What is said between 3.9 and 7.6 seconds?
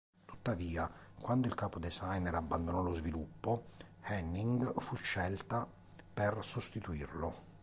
Hennig fu scelta per sostituirlo.